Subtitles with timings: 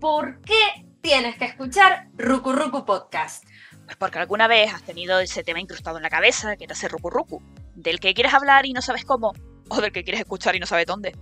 [0.00, 3.44] ¿Por qué tienes que escuchar Ruku Ruku Podcast?
[3.86, 6.88] Pues porque alguna vez has tenido ese tema incrustado en la cabeza, que era ese
[6.88, 7.42] Ruku Ruku,
[7.74, 9.32] del que quieres hablar y no sabes cómo,
[9.68, 11.16] o del que quieres escuchar y no sabes dónde.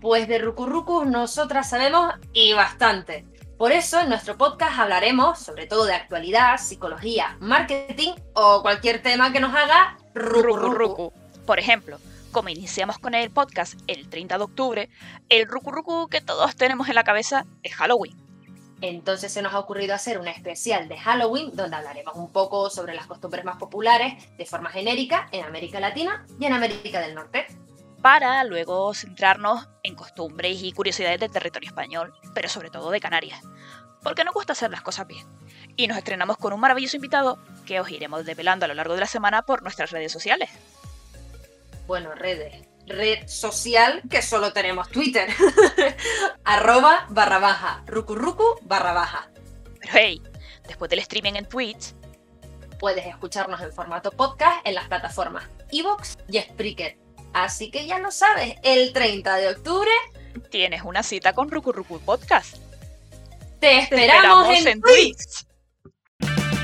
[0.00, 3.26] Pues de Ruku Ruku nosotras sabemos y bastante.
[3.58, 9.32] Por eso en nuestro podcast hablaremos sobre todo de actualidad, psicología, marketing o cualquier tema
[9.32, 11.12] que nos haga Ruku Ruku.
[11.44, 11.98] Por ejemplo,
[12.32, 14.90] como iniciamos con el podcast el 30 de octubre,
[15.28, 18.16] el ruku que todos tenemos en la cabeza es Halloween.
[18.80, 22.94] Entonces se nos ha ocurrido hacer un especial de Halloween donde hablaremos un poco sobre
[22.94, 27.46] las costumbres más populares de forma genérica en América Latina y en América del Norte.
[28.02, 33.42] Para luego centrarnos en costumbres y curiosidades del territorio español, pero sobre todo de Canarias,
[34.04, 35.26] porque nos gusta hacer las cosas bien.
[35.76, 39.00] Y nos estrenamos con un maravilloso invitado que os iremos develando a lo largo de
[39.00, 40.50] la semana por nuestras redes sociales
[41.88, 45.26] bueno, redes, red social que solo tenemos Twitter.
[46.44, 49.30] Arroba barra baja, rucurucu barra baja.
[49.80, 50.22] Pero hey,
[50.66, 51.94] después del streaming en Twitch,
[52.78, 56.98] puedes escucharnos en formato podcast en las plataformas Evox y Spreaker.
[57.32, 59.90] Así que ya lo sabes, el 30 de octubre
[60.50, 62.58] tienes una cita con Rucurucu Podcast.
[63.60, 65.37] Te esperamos, en, Twitch.